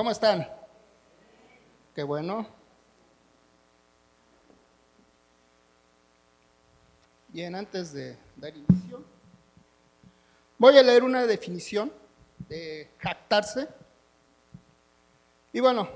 ¿Cómo 0.00 0.12
están? 0.12 0.48
Qué 1.92 2.04
bueno. 2.04 2.46
Bien, 7.26 7.56
antes 7.56 7.92
de 7.92 8.16
dar 8.36 8.56
inicio, 8.56 9.02
voy 10.56 10.78
a 10.78 10.84
leer 10.84 11.02
una 11.02 11.26
definición 11.26 11.92
de 12.48 12.88
jactarse. 12.98 13.68
Y 15.52 15.58
bueno, 15.58 15.88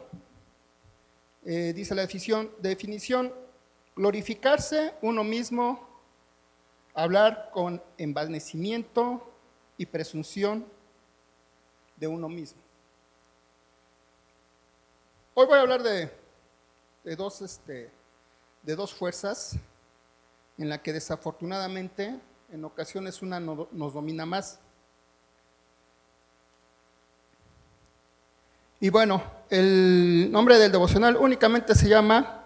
eh, 1.44 1.72
dice 1.72 1.94
la 1.94 2.02
definición, 2.02 2.50
definición, 2.58 3.32
glorificarse 3.94 4.94
uno 5.00 5.22
mismo, 5.22 5.88
hablar 6.92 7.50
con 7.52 7.80
envanecimiento 7.98 9.32
y 9.78 9.86
presunción 9.86 10.66
de 11.94 12.08
uno 12.08 12.28
mismo. 12.28 12.71
Hoy 15.34 15.46
voy 15.46 15.56
a 15.56 15.62
hablar 15.62 15.82
de, 15.82 16.10
dos, 17.16 17.40
este, 17.40 17.90
de 18.62 18.76
dos 18.76 18.92
fuerzas 18.92 19.56
en 20.58 20.68
la 20.68 20.82
que 20.82 20.92
desafortunadamente 20.92 22.20
en 22.52 22.64
ocasiones 22.66 23.22
una 23.22 23.40
nos 23.40 23.94
domina 23.94 24.26
más. 24.26 24.58
Y 28.78 28.90
bueno, 28.90 29.22
el 29.48 30.28
nombre 30.30 30.58
del 30.58 30.70
devocional 30.70 31.16
únicamente 31.16 31.74
se 31.74 31.88
llama 31.88 32.44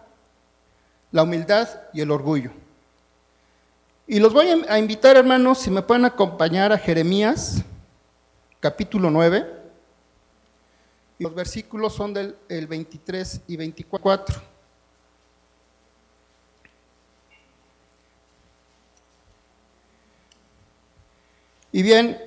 la 1.10 1.24
humildad 1.24 1.68
y 1.92 2.02
el 2.02 2.12
orgullo. 2.12 2.52
Y 4.06 4.20
los 4.20 4.32
voy 4.32 4.64
a 4.68 4.78
invitar, 4.78 5.16
hermanos, 5.16 5.59
si 5.59 5.73
me 5.73 5.82
pueden 5.82 6.04
acompañar 6.04 6.73
a 6.73 6.78
Jeremías, 6.78 7.64
capítulo 8.60 9.10
9. 9.10 9.55
Los 11.19 11.34
versículos 11.34 11.95
son 11.95 12.13
del 12.13 12.37
23 12.49 13.40
y 13.49 13.57
24. 13.57 14.43
Y 21.73 21.82
bien, 21.82 22.21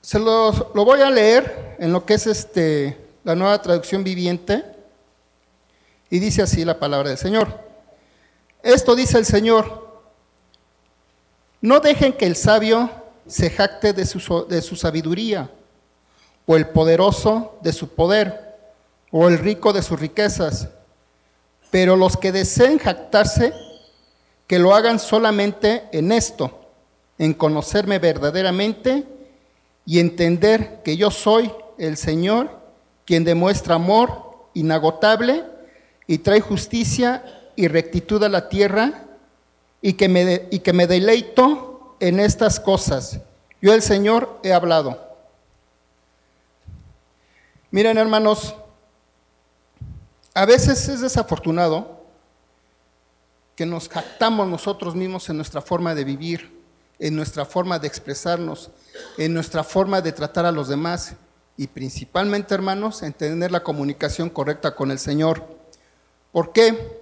se 0.00 0.18
los, 0.18 0.66
lo 0.74 0.84
voy 0.84 1.00
a 1.00 1.10
leer 1.10 1.76
en 1.78 1.92
lo 1.92 2.04
que 2.04 2.14
es 2.14 2.26
este, 2.26 3.06
la 3.22 3.36
nueva 3.36 3.62
traducción 3.62 4.02
viviente. 4.02 4.64
Y 6.10 6.18
dice 6.18 6.42
así 6.42 6.64
la 6.64 6.78
palabra 6.78 7.10
del 7.10 7.18
Señor. 7.18 7.60
Esto 8.62 8.96
dice 8.96 9.18
el 9.18 9.26
Señor. 9.26 9.84
No 11.60 11.80
dejen 11.80 12.12
que 12.12 12.26
el 12.26 12.34
sabio 12.34 12.90
se 13.26 13.48
jacte 13.48 13.92
de 13.92 14.04
su, 14.04 14.46
de 14.48 14.60
su 14.60 14.74
sabiduría 14.74 15.50
o 16.46 16.56
el 16.56 16.68
poderoso 16.68 17.58
de 17.62 17.72
su 17.72 17.88
poder, 17.88 18.56
o 19.10 19.28
el 19.28 19.38
rico 19.38 19.72
de 19.72 19.82
sus 19.82 19.98
riquezas. 19.98 20.68
Pero 21.70 21.96
los 21.96 22.16
que 22.16 22.32
deseen 22.32 22.78
jactarse, 22.78 23.52
que 24.46 24.58
lo 24.58 24.74
hagan 24.74 24.98
solamente 24.98 25.84
en 25.92 26.12
esto, 26.12 26.60
en 27.18 27.32
conocerme 27.32 27.98
verdaderamente 27.98 29.04
y 29.86 30.00
entender 30.00 30.82
que 30.82 30.96
yo 30.96 31.10
soy 31.10 31.50
el 31.78 31.96
Señor, 31.96 32.50
quien 33.04 33.24
demuestra 33.24 33.76
amor 33.76 34.48
inagotable 34.54 35.44
y 36.06 36.18
trae 36.18 36.40
justicia 36.40 37.24
y 37.56 37.68
rectitud 37.68 38.22
a 38.22 38.28
la 38.28 38.48
tierra, 38.48 39.04
y 39.80 39.92
que 39.92 40.08
me, 40.08 40.48
y 40.50 40.60
que 40.60 40.72
me 40.72 40.86
deleito 40.86 41.96
en 42.00 42.18
estas 42.18 42.58
cosas. 42.58 43.20
Yo 43.60 43.74
el 43.74 43.82
Señor 43.82 44.40
he 44.42 44.54
hablado. 44.54 45.03
Miren, 47.74 47.98
hermanos, 47.98 48.54
a 50.32 50.46
veces 50.46 50.88
es 50.88 51.00
desafortunado 51.00 52.04
que 53.56 53.66
nos 53.66 53.88
jactamos 53.88 54.46
nosotros 54.46 54.94
mismos 54.94 55.28
en 55.28 55.38
nuestra 55.38 55.60
forma 55.60 55.92
de 55.92 56.04
vivir, 56.04 56.56
en 57.00 57.16
nuestra 57.16 57.44
forma 57.44 57.80
de 57.80 57.88
expresarnos, 57.88 58.70
en 59.18 59.34
nuestra 59.34 59.64
forma 59.64 60.00
de 60.00 60.12
tratar 60.12 60.46
a 60.46 60.52
los 60.52 60.68
demás 60.68 61.16
y 61.56 61.66
principalmente, 61.66 62.54
hermanos, 62.54 63.02
en 63.02 63.12
tener 63.12 63.50
la 63.50 63.64
comunicación 63.64 64.30
correcta 64.30 64.76
con 64.76 64.92
el 64.92 65.00
Señor. 65.00 65.44
¿Por 66.30 66.52
qué? 66.52 67.00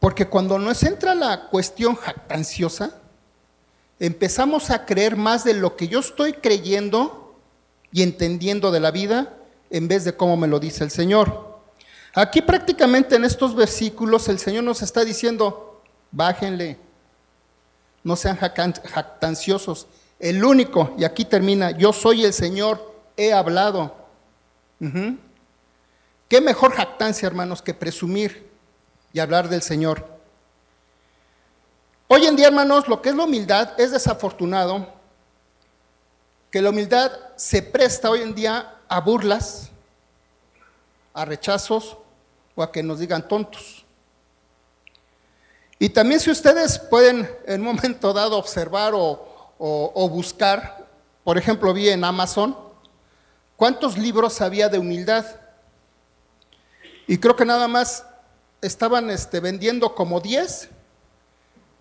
Porque 0.00 0.26
cuando 0.26 0.58
nos 0.58 0.82
entra 0.82 1.14
la 1.14 1.50
cuestión 1.50 1.94
jactanciosa, 1.94 2.98
empezamos 4.00 4.70
a 4.70 4.84
creer 4.84 5.14
más 5.14 5.44
de 5.44 5.54
lo 5.54 5.76
que 5.76 5.86
yo 5.86 6.00
estoy 6.00 6.32
creyendo 6.32 7.23
y 7.94 8.02
entendiendo 8.02 8.72
de 8.72 8.80
la 8.80 8.90
vida 8.90 9.36
en 9.70 9.86
vez 9.86 10.04
de 10.04 10.16
cómo 10.16 10.36
me 10.36 10.48
lo 10.48 10.58
dice 10.58 10.82
el 10.82 10.90
Señor. 10.90 11.60
Aquí 12.12 12.42
prácticamente 12.42 13.14
en 13.14 13.24
estos 13.24 13.54
versículos 13.54 14.28
el 14.28 14.40
Señor 14.40 14.64
nos 14.64 14.82
está 14.82 15.04
diciendo, 15.04 15.80
bájenle, 16.10 16.76
no 18.02 18.16
sean 18.16 18.36
jactanciosos. 18.36 19.86
El 20.18 20.44
único, 20.44 20.92
y 20.98 21.04
aquí 21.04 21.24
termina, 21.24 21.70
yo 21.70 21.92
soy 21.92 22.24
el 22.24 22.32
Señor, 22.32 22.94
he 23.16 23.32
hablado. 23.32 23.94
¿Qué 26.28 26.40
mejor 26.40 26.72
jactancia, 26.72 27.28
hermanos, 27.28 27.62
que 27.62 27.74
presumir 27.74 28.50
y 29.12 29.20
hablar 29.20 29.48
del 29.48 29.62
Señor? 29.62 30.04
Hoy 32.08 32.26
en 32.26 32.34
día, 32.34 32.48
hermanos, 32.48 32.88
lo 32.88 33.00
que 33.00 33.10
es 33.10 33.14
la 33.14 33.22
humildad 33.22 33.70
es 33.78 33.92
desafortunado 33.92 34.93
que 36.54 36.62
la 36.62 36.70
humildad 36.70 37.10
se 37.34 37.62
presta 37.62 38.08
hoy 38.08 38.20
en 38.20 38.32
día 38.32 38.76
a 38.86 39.00
burlas, 39.00 39.70
a 41.12 41.24
rechazos 41.24 41.96
o 42.54 42.62
a 42.62 42.70
que 42.70 42.80
nos 42.80 43.00
digan 43.00 43.26
tontos. 43.26 43.84
Y 45.80 45.88
también 45.88 46.20
si 46.20 46.30
ustedes 46.30 46.78
pueden 46.78 47.28
en 47.48 47.60
un 47.62 47.74
momento 47.74 48.12
dado 48.12 48.38
observar 48.38 48.92
o, 48.94 50.08
buscar, 50.08 50.86
por 51.24 51.38
ejemplo, 51.38 51.74
vi 51.74 51.88
en 51.88 52.04
Amazon, 52.04 52.56
cuántos 53.56 53.98
libros 53.98 54.40
había 54.40 54.68
de 54.68 54.78
humildad. 54.78 55.26
Y 57.08 57.18
creo 57.18 57.34
que 57.34 57.44
nada 57.44 57.66
más 57.66 58.06
estaban 58.60 59.10
este, 59.10 59.40
vendiendo 59.40 59.92
como 59.92 60.20
10, 60.20 60.68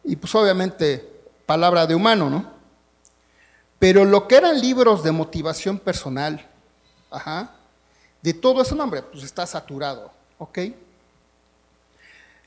y 0.05 0.15
pues 0.15 0.33
obviamente 0.33 1.07
palabra 1.45 1.85
de 1.85 1.93
humano, 1.93 2.27
¿no? 2.27 2.62
Pero 3.83 4.05
lo 4.05 4.29
que 4.29 4.37
eran 4.37 4.61
libros 4.61 5.03
de 5.03 5.11
motivación 5.11 5.77
personal, 5.77 6.49
de 8.21 8.33
todo 8.33 8.61
ese 8.61 8.73
nombre, 8.75 9.01
pues 9.01 9.25
está 9.25 9.45
saturado, 9.45 10.09
¿ok? 10.37 10.59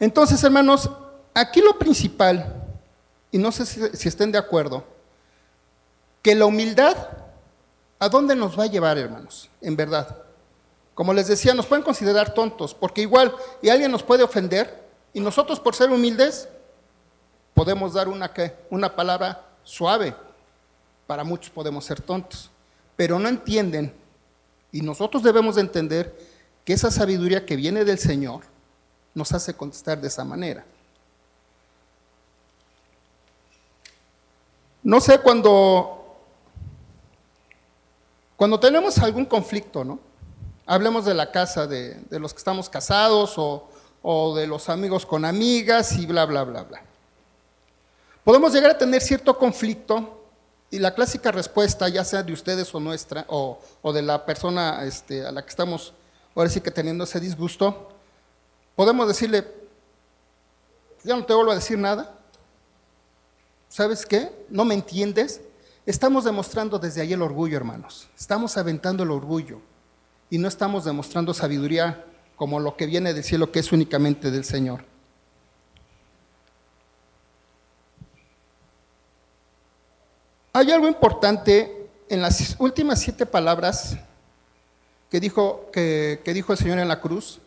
Entonces, 0.01 0.43
hermanos, 0.43 0.89
aquí 1.35 1.61
lo 1.61 1.79
principal, 1.79 2.65
y 3.31 3.37
no 3.37 3.53
sé 3.53 3.67
si, 3.67 4.09
estén 4.09 4.33
de 4.33 4.39
acuerdo, 4.39 4.83
que 6.23 6.35
la 6.35 6.47
humildad, 6.47 6.97
¿a 7.99 8.09
dónde 8.09 8.35
nos 8.35 8.59
va 8.59 8.65
a 8.65 8.69
llevar, 8.69 8.97
hermanos? 8.97 9.51
En 9.61 9.77
verdad. 9.77 10.17
Como 10.95 11.13
les 11.13 11.27
decía, 11.27 11.53
nos 11.53 11.67
pueden 11.67 11.85
considerar 11.85 12.33
tontos, 12.33 12.73
porque 12.73 13.03
igual, 13.03 13.37
y 13.61 13.69
alguien 13.69 13.93
nos 13.93 14.03
puede 14.03 14.23
ofender, 14.23 14.89
y 15.13 15.21
nosotros 15.21 15.61
por 15.61 15.75
ser 15.75 15.91
humildes, 15.91 16.49
podemos 17.53 17.93
dar 17.93 18.09
una, 18.09 18.33
una 18.71 18.97
palabra 18.97 19.45
suave, 19.65 20.17
para 21.07 21.25
muchos 21.25 21.51
podemos 21.51 21.85
ser 21.85 22.01
tontos, 22.01 22.51
pero 22.97 23.19
no 23.19 23.29
entienden, 23.29 23.95
y 24.73 24.81
nosotros 24.81 25.23
debemos 25.23 25.55
de 25.55 25.63
entender 25.63 26.15
que 26.65 26.73
esa 26.73 26.91
sabiduría 26.91 27.47
que 27.47 27.57
viene 27.57 27.85
del 27.85 27.99
Señor 27.99 28.43
nos 29.15 29.33
hace 29.33 29.55
contestar 29.55 30.01
de 30.01 30.09
esa 30.09 30.25
manera. 30.25 30.65
No 34.83 35.01
sé, 35.01 35.19
cuando, 35.19 36.17
cuando 38.37 38.61
tenemos 38.61 38.99
algún 38.99 39.25
conflicto, 39.25 39.85
¿no? 39.85 39.99
Hablemos 40.67 41.05
de 41.05 41.15
la 41.15 41.31
casa, 41.31 41.67
de, 41.67 41.99
los 42.11 42.35
que 42.35 42.39
estamos 42.39 42.69
casados 42.69 43.35
o, 43.39 43.69
o 44.03 44.37
de 44.37 44.47
los 44.47 44.69
amigos 44.69 45.07
con 45.07 45.25
amigas 45.25 45.93
y 45.93 46.07
bla, 46.07 46.27
bla, 46.27 46.45
bla, 46.45 46.65
bla. 46.65 46.83
Podemos 48.25 48.53
llegar 48.53 48.73
a 48.73 48.79
tener 48.79 49.01
cierto 49.01 49.39
conflicto 49.39 50.26
y 50.71 50.79
la 50.79 50.95
clásica 50.95 51.31
respuesta, 51.31 51.89
ya 51.89 52.05
sea 52.05 52.23
de 52.23 52.33
ustedes 52.33 52.75
o 52.75 52.81
nuestra, 52.81 53.25
o, 53.29 53.59
de 53.93 54.03
la 54.03 54.25
persona 54.27 54.85
este, 54.85 55.25
a 55.25 55.33
la 55.33 55.43
que 55.43 55.51
estamos 55.51 55.95
ahora 56.35 56.51
sí 56.51 56.61
que 56.61 56.71
teniendo 56.71 57.05
ese 57.05 57.21
disgusto, 57.21 57.89
podemos 58.75 59.09
decirle, 59.09 59.47
ya 61.03 61.17
no 61.17 61.25
te 61.25 61.33
vuelvo 61.33 61.53
a 61.53 61.55
decir 61.55 61.79
nada. 61.79 62.19
¿Sabes 63.69 64.05
qué? 64.05 64.47
¿No 64.49 64.65
me 64.65 64.75
entiendes? 64.75 65.41
Estamos 65.87 66.25
demostrando 66.25 66.79
desde 66.79 67.01
ahí 67.01 67.13
el 67.13 67.23
orgullo, 67.23 67.57
hermanos. 67.57 68.09
Estamos 68.19 68.57
aventando 68.57 69.03
el 69.03 69.11
orgullo 69.11 69.61
y 70.31 70.39
no 70.39 70.49
estamos 70.49 70.85
demostrando 70.85 71.33
sabiduría 71.33 72.05
como 72.35 72.61
lo 72.61 72.77
que 72.77 72.87
viene 72.87 73.15
del 73.15 73.25
cielo, 73.25 73.51
que 73.51 73.61
es 73.61 73.73
únicamente 73.73 74.31
del 74.31 74.45
Señor. 74.45 74.85
Hay 80.57 80.73
algo 80.73 80.89
importante 80.89 81.91
en 82.09 82.23
las 82.23 82.57
últimas 82.59 82.99
siete 82.99 83.27
palabras 83.27 83.99
que 85.11 85.21
dijo, 85.21 85.71
el 85.75 86.57
Señor 86.57 86.79
en 86.79 86.89
la 86.89 86.99
cruz. 86.99 87.43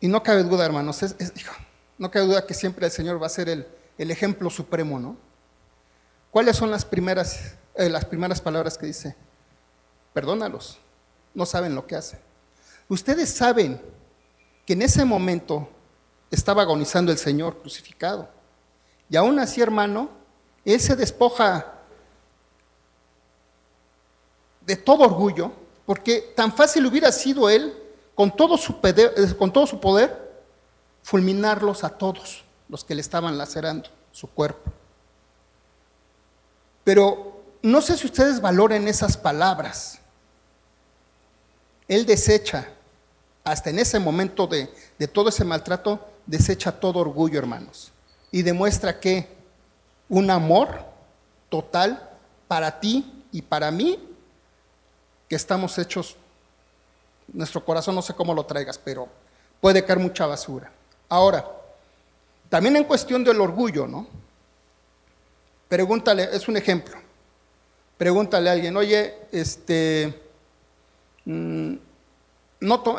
Y 0.00 0.08
no 0.08 0.22
cabe 0.22 0.42
duda, 0.42 0.64
hermanos, 0.64 1.04
no 1.98 2.10
cabe 2.10 2.24
duda 2.24 2.46
que 2.46 2.54
siempre 2.54 2.86
el 2.86 2.92
Señor 2.92 3.22
va 3.22 3.26
a 3.26 3.28
ser 3.28 3.50
el, 3.50 3.66
ejemplo 3.98 4.48
supremo, 4.48 4.98
¿no? 4.98 5.18
¿Cuáles 6.30 6.56
son 6.56 6.70
las 6.70 6.86
primeras, 6.86 7.56
eh, 7.74 7.90
las 7.90 8.06
primeras 8.06 8.40
palabras 8.40 8.78
que 8.78 8.86
dice? 8.86 9.14
Perdónalos, 10.14 10.78
no 11.34 11.44
saben 11.44 11.74
lo 11.74 11.86
que 11.86 11.96
hacen. 11.96 12.20
Ustedes 12.88 13.28
saben 13.28 13.78
que 14.64 14.72
en 14.72 14.80
ese 14.80 15.04
momento 15.04 15.68
estaba 16.30 16.62
agonizando 16.62 17.12
el 17.12 17.18
Señor 17.18 17.58
crucificado. 17.60 18.39
Y 19.10 19.16
aún 19.16 19.38
así, 19.40 19.60
hermano, 19.60 20.08
Él 20.64 20.80
se 20.80 20.94
despoja 20.94 21.74
de 24.64 24.76
todo 24.76 25.02
orgullo, 25.04 25.50
porque 25.84 26.32
tan 26.36 26.52
fácil 26.52 26.86
hubiera 26.86 27.10
sido 27.10 27.50
Él, 27.50 27.76
con 28.14 28.34
todo 28.34 28.56
su, 28.56 28.78
eh, 28.84 29.34
con 29.36 29.52
todo 29.52 29.66
su 29.66 29.80
poder, 29.80 30.30
fulminarlos 31.02 31.82
a 31.82 31.90
todos 31.90 32.44
los 32.68 32.84
que 32.84 32.94
le 32.94 33.00
estaban 33.00 33.36
lacerando 33.36 33.88
su 34.12 34.28
cuerpo. 34.28 34.70
Pero 36.84 37.42
no 37.62 37.82
sé 37.82 37.96
si 37.96 38.06
ustedes 38.06 38.40
valoren 38.40 38.86
esas 38.86 39.16
palabras. 39.16 39.98
Él 41.88 42.06
desecha, 42.06 42.68
hasta 43.42 43.70
en 43.70 43.80
ese 43.80 43.98
momento 43.98 44.46
de 44.46 45.08
todo 45.12 45.30
ese 45.30 45.44
maltrato, 45.44 46.06
desecha 46.26 46.78
todo 46.78 47.00
orgullo, 47.00 47.38
hermanos, 47.38 47.92
y 48.32 48.42
demuestra 48.42 49.00
que 49.00 49.28
un 50.08 50.30
amor 50.30 50.84
total 51.48 52.08
para 52.48 52.80
ti 52.80 53.24
y 53.32 53.42
para 53.42 53.70
mí, 53.70 53.98
que 55.28 55.36
estamos 55.36 55.78
hechos, 55.78 56.16
nuestro 57.32 57.64
corazón 57.64 57.94
no 57.94 58.02
sé 58.02 58.14
cómo 58.14 58.34
lo 58.34 58.44
traigas, 58.44 58.78
pero 58.78 59.08
puede 59.60 59.84
caer 59.84 59.98
mucha 59.98 60.26
basura. 60.26 60.72
Ahora, 61.08 61.48
también 62.48 62.76
en 62.76 62.84
cuestión 62.84 63.22
del 63.22 63.40
orgullo, 63.40 63.86
¿no? 63.86 64.06
Pregúntale, 65.68 66.28
es 66.32 66.48
un 66.48 66.56
ejemplo. 66.56 66.96
Pregúntale 67.96 68.48
a 68.48 68.52
alguien, 68.52 68.76
oye, 68.76 69.14
este, 69.30 70.20
mm, 71.24 71.74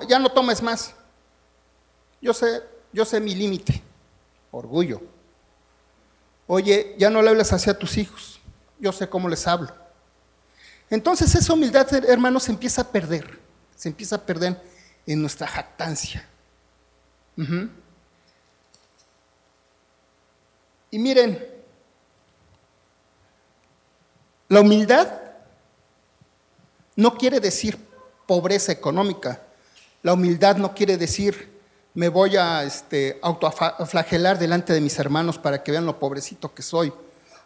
ya 0.07 0.19
no 0.19 0.31
tomes 0.31 0.61
más. 0.61 0.93
Yo 2.21 2.33
sé, 2.33 2.61
yo 2.93 3.03
sé 3.03 3.19
mi 3.19 3.35
límite, 3.35 3.81
orgullo. 4.51 5.01
Oye, 6.53 6.95
ya 6.97 7.09
no 7.09 7.21
le 7.21 7.29
hables 7.29 7.53
hacia 7.53 7.79
tus 7.79 7.95
hijos, 7.95 8.41
yo 8.77 8.91
sé 8.91 9.07
cómo 9.07 9.29
les 9.29 9.47
hablo. 9.47 9.73
Entonces 10.89 11.33
esa 11.33 11.53
humildad, 11.53 11.87
hermanos, 12.09 12.43
se 12.43 12.51
empieza 12.51 12.81
a 12.81 12.91
perder, 12.91 13.39
se 13.73 13.87
empieza 13.87 14.17
a 14.17 14.21
perder 14.21 14.61
en 15.07 15.21
nuestra 15.21 15.47
jactancia. 15.47 16.27
Y 20.89 20.99
miren, 20.99 21.41
la 24.49 24.59
humildad 24.59 25.07
no 26.97 27.17
quiere 27.17 27.39
decir 27.39 27.79
pobreza 28.27 28.73
económica. 28.73 29.41
La 30.03 30.11
humildad 30.11 30.57
no 30.57 30.75
quiere 30.75 30.97
decir 30.97 31.50
me 31.93 32.09
voy 32.09 32.37
a 32.37 32.63
este, 32.63 33.19
autoflagelar 33.21 34.39
delante 34.39 34.73
de 34.73 34.81
mis 34.81 34.97
hermanos 34.97 35.37
para 35.37 35.61
que 35.61 35.71
vean 35.71 35.85
lo 35.85 35.99
pobrecito 35.99 36.53
que 36.53 36.61
soy. 36.61 36.93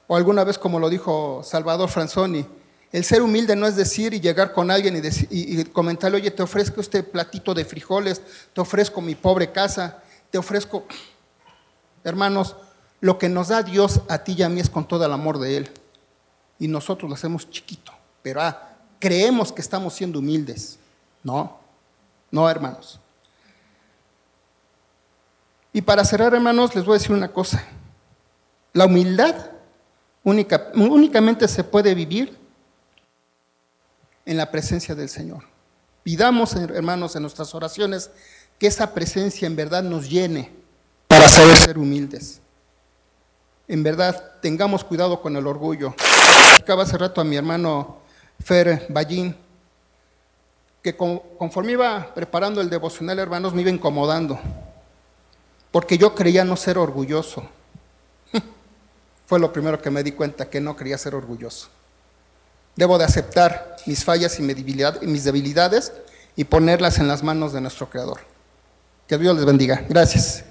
O 0.07 0.15
alguna 0.15 0.43
vez, 0.43 0.57
como 0.57 0.79
lo 0.79 0.89
dijo 0.89 1.41
Salvador 1.43 1.89
Franzoni, 1.89 2.45
el 2.91 3.03
ser 3.03 3.21
humilde 3.21 3.55
no 3.55 3.65
es 3.65 3.75
decir 3.75 4.13
y 4.13 4.19
llegar 4.19 4.53
con 4.53 4.69
alguien 4.69 4.95
y, 4.95 5.59
y, 5.59 5.65
comentarle, 5.65 6.17
oye, 6.17 6.31
te 6.31 6.43
ofrezco 6.43 6.79
este 6.79 7.01
platito 7.03 7.53
de 7.53 7.65
frijoles, 7.65 8.21
te 8.53 8.61
ofrezco 8.61 9.01
mi 9.01 9.15
pobre 9.15 9.51
casa, 9.51 10.03
te 10.29 10.37
ofrezco, 10.37 10.85
hermanos, 12.03 12.55
lo 13.01 13.17
que 13.17 13.29
nos 13.29 13.49
da 13.49 13.63
Dios 13.63 14.01
a 14.07 14.19
ti 14.19 14.35
y 14.37 14.43
a 14.43 14.49
mí 14.49 14.59
es 14.59 14.69
con 14.69 14.87
todo 14.87 15.05
el 15.05 15.11
amor 15.11 15.39
de 15.39 15.57
Él. 15.57 15.71
Y 16.59 16.67
nosotros 16.67 17.09
lo 17.09 17.15
hacemos 17.15 17.49
chiquito, 17.49 17.91
pero 18.21 18.41
ah, 18.41 18.69
creemos 18.99 19.51
que 19.51 19.61
estamos 19.61 19.93
siendo 19.93 20.19
humildes. 20.19 20.77
No, 21.23 21.59
no, 22.31 22.49
hermanos. 22.49 22.99
Y 25.75 25.81
para 25.81 26.05
cerrar, 26.05 26.33
hermanos, 26.33 26.73
les 26.73 26.85
voy 26.85 26.95
a 26.95 26.99
decir 26.99 27.11
una 27.11 27.27
cosa. 27.27 27.61
La 28.71 28.85
humildad 28.85 29.35
única, 30.23 30.71
únicamente 30.73 31.49
se 31.49 31.65
puede 31.65 31.93
vivir 31.93 32.33
en 34.25 34.37
la 34.37 34.49
presencia 34.49 34.95
del 34.95 35.09
Señor. 35.09 35.43
Pidamos, 36.01 36.55
hermanos, 36.55 37.17
en 37.17 37.23
nuestras 37.23 37.53
oraciones 37.53 38.09
que 38.57 38.67
esa 38.67 38.93
presencia 38.93 39.47
en 39.47 39.57
verdad 39.57 39.83
nos 39.83 40.09
llene 40.09 40.49
para 41.07 41.27
saber 41.27 41.57
ser 41.57 41.77
humildes. 41.77 42.39
En 43.67 43.83
verdad, 43.83 44.31
tengamos 44.41 44.81
cuidado 44.81 45.21
con 45.21 45.35
el 45.35 45.45
orgullo. 45.45 45.93
Acaba 46.57 46.83
hace 46.83 46.97
rato 46.97 47.19
a 47.19 47.25
mi 47.25 47.35
hermano 47.35 47.97
Fer 48.41 48.85
Ballín, 48.87 49.35
que 50.81 50.95
conforme 50.95 51.73
iba 51.73 52.13
preparando 52.15 52.61
el 52.61 52.69
devocional, 52.69 53.19
hermanos, 53.19 53.53
me 53.53 53.59
iba 53.59 53.71
incomodando 53.71 54.39
porque 55.75 55.97
yo 55.97 56.15
creía 56.15 56.45
no 56.45 56.55
ser 56.55 56.77
orgulloso. 56.77 57.43
Fue 59.27 59.41
lo 59.41 59.51
primero 59.51 59.81
que 59.81 59.91
me 59.91 60.03
di 60.03 60.13
cuenta, 60.13 60.49
que 60.49 60.61
no 60.61 60.77
creía 60.77 60.97
ser 60.97 61.15
orgulloso. 61.15 61.67
Debo 62.77 62.97
de 62.97 63.03
aceptar 63.03 63.75
mis 63.85 64.05
fallas 64.05 64.39
y 64.39 64.41
mis 64.41 65.23
debilidades 65.25 65.91
y 66.37 66.45
ponerlas 66.45 66.99
en 66.99 67.09
las 67.09 67.23
manos 67.23 67.51
de 67.51 67.59
nuestro 67.59 67.89
Creador. 67.89 68.21
Que 69.05 69.17
Dios 69.17 69.35
les 69.35 69.43
bendiga. 69.43 69.83
Gracias. 69.89 70.45